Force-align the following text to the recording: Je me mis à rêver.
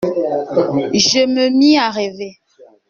Je 1.09 1.27
me 1.27 1.49
mis 1.51 1.77
à 1.77 1.91
rêver. 1.91 2.39